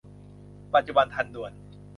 [0.73, 1.51] ปัจจุบันทันด่วน